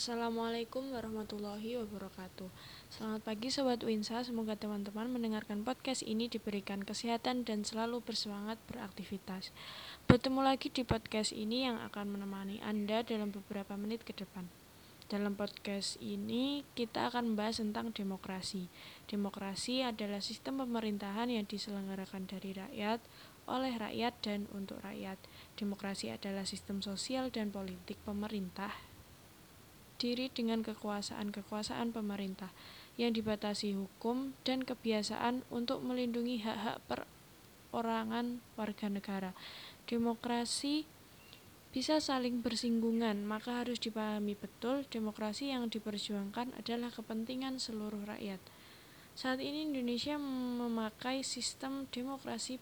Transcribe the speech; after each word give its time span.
Assalamualaikum 0.00 0.96
warahmatullahi 0.96 1.76
wabarakatuh. 1.76 2.48
Selamat 2.88 3.20
pagi 3.20 3.52
Sobat 3.52 3.84
Winsa. 3.84 4.24
Semoga 4.24 4.56
teman-teman 4.56 5.12
mendengarkan 5.12 5.60
podcast 5.60 6.00
ini 6.08 6.24
diberikan 6.24 6.80
kesehatan 6.80 7.44
dan 7.44 7.68
selalu 7.68 8.00
bersemangat 8.00 8.56
beraktivitas. 8.64 9.52
Bertemu 10.08 10.40
lagi 10.40 10.72
di 10.72 10.88
podcast 10.88 11.36
ini 11.36 11.68
yang 11.68 11.76
akan 11.84 12.16
menemani 12.16 12.64
Anda 12.64 13.04
dalam 13.04 13.28
beberapa 13.28 13.76
menit 13.76 14.00
ke 14.00 14.16
depan. 14.16 14.48
Dalam 15.12 15.36
podcast 15.36 16.00
ini 16.00 16.64
kita 16.72 17.12
akan 17.12 17.36
membahas 17.36 17.60
tentang 17.60 17.92
demokrasi. 17.92 18.72
Demokrasi 19.04 19.84
adalah 19.84 20.24
sistem 20.24 20.64
pemerintahan 20.64 21.28
yang 21.28 21.44
diselenggarakan 21.44 22.24
dari 22.24 22.56
rakyat, 22.56 23.04
oleh 23.44 23.76
rakyat, 23.76 24.16
dan 24.24 24.48
untuk 24.56 24.80
rakyat. 24.80 25.20
Demokrasi 25.60 26.08
adalah 26.08 26.48
sistem 26.48 26.80
sosial 26.80 27.28
dan 27.28 27.52
politik 27.52 28.00
pemerintah 28.08 28.89
diri 30.00 30.32
dengan 30.32 30.64
kekuasaan-kekuasaan 30.64 31.92
pemerintah 31.92 32.48
yang 32.96 33.12
dibatasi 33.12 33.76
hukum 33.76 34.32
dan 34.48 34.64
kebiasaan 34.64 35.44
untuk 35.52 35.84
melindungi 35.84 36.40
hak-hak 36.40 36.80
perorangan 36.88 38.40
warga 38.56 38.88
negara. 38.88 39.30
Demokrasi 39.84 40.88
bisa 41.70 42.02
saling 42.02 42.42
bersinggungan, 42.42 43.22
maka 43.22 43.62
harus 43.62 43.78
dipahami 43.78 44.34
betul 44.34 44.82
demokrasi 44.90 45.54
yang 45.54 45.70
diperjuangkan 45.70 46.56
adalah 46.58 46.90
kepentingan 46.90 47.62
seluruh 47.62 48.02
rakyat. 48.10 48.42
Saat 49.14 49.38
ini 49.38 49.70
Indonesia 49.70 50.18
memakai 50.18 51.22
sistem 51.22 51.86
demokrasi 51.92 52.58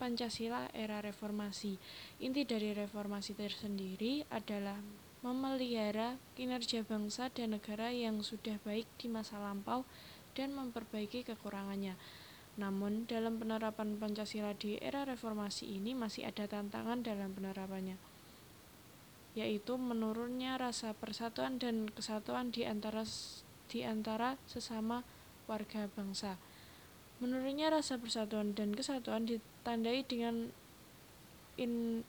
Pancasila 0.00 0.72
era 0.72 1.04
reformasi. 1.04 1.76
Inti 2.24 2.48
dari 2.48 2.72
reformasi 2.72 3.36
tersendiri 3.36 4.24
adalah 4.32 4.80
memelihara 5.20 6.16
kinerja 6.32 6.80
bangsa 6.80 7.28
dan 7.28 7.52
negara 7.52 7.92
yang 7.92 8.24
sudah 8.24 8.56
baik 8.64 8.88
di 8.96 9.12
masa 9.12 9.36
lampau 9.36 9.84
dan 10.32 10.56
memperbaiki 10.56 11.28
kekurangannya. 11.28 12.00
Namun, 12.56 13.04
dalam 13.04 13.36
penerapan 13.36 14.00
Pancasila 14.00 14.56
di 14.56 14.80
era 14.80 15.04
reformasi 15.04 15.76
ini 15.76 15.92
masih 15.92 16.28
ada 16.28 16.48
tantangan 16.48 17.04
dalam 17.04 17.32
penerapannya, 17.36 17.96
yaitu 19.36 19.76
menurunnya 19.76 20.56
rasa 20.56 20.96
persatuan 20.96 21.60
dan 21.60 21.88
kesatuan 21.92 22.50
di 22.50 22.66
antara 22.66 23.04
di 23.70 23.86
antara 23.86 24.34
sesama 24.50 25.06
warga 25.46 25.86
bangsa. 25.94 26.40
Menurunnya 27.20 27.70
rasa 27.70 28.00
persatuan 28.00 28.56
dan 28.56 28.72
kesatuan 28.72 29.28
ditandai 29.28 30.02
dengan 30.08 30.50
in, 31.60 32.02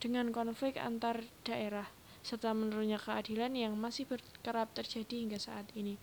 dengan 0.00 0.32
konflik 0.32 0.80
antar 0.80 1.22
daerah 1.44 1.86
serta 2.24 2.56
menurunnya 2.56 2.96
keadilan 2.96 3.52
yang 3.52 3.76
masih 3.76 4.08
berkerap 4.08 4.72
terjadi 4.72 5.14
hingga 5.20 5.38
saat 5.38 5.68
ini. 5.76 6.00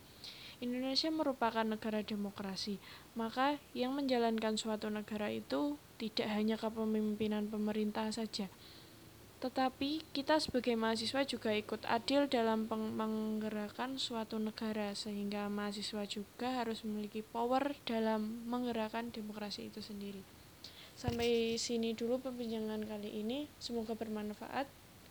Indonesia 0.62 1.10
merupakan 1.10 1.66
negara 1.66 2.06
demokrasi, 2.06 2.78
maka 3.18 3.58
yang 3.74 3.98
menjalankan 3.98 4.54
suatu 4.54 4.86
negara 4.86 5.26
itu 5.26 5.74
tidak 5.98 6.30
hanya 6.30 6.54
kepemimpinan 6.54 7.50
pemerintah 7.50 8.06
saja, 8.14 8.46
tetapi 9.42 10.06
kita 10.14 10.38
sebagai 10.38 10.78
mahasiswa 10.78 11.26
juga 11.26 11.50
ikut 11.50 11.82
adil 11.90 12.30
dalam 12.30 12.70
menggerakkan 12.70 13.98
suatu 13.98 14.38
negara, 14.38 14.94
sehingga 14.94 15.50
mahasiswa 15.50 16.06
juga 16.06 16.62
harus 16.62 16.86
memiliki 16.86 17.26
power 17.26 17.74
dalam 17.82 18.46
menggerakkan 18.46 19.10
demokrasi 19.10 19.66
itu 19.66 19.82
sendiri. 19.82 20.22
Sampai 20.94 21.58
sini 21.58 21.90
dulu 21.90 22.22
perbincangan 22.22 22.86
kali 22.86 23.18
ini, 23.18 23.50
semoga 23.58 23.98
bermanfaat. 23.98 24.70